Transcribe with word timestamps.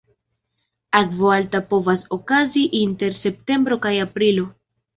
Akvo 0.99 1.29
alta 1.33 1.61
povas 1.75 2.05
okazi 2.19 2.65
inter 2.81 3.17
septembro 3.21 3.81
kaj 3.87 3.95
aprilo. 4.11 4.51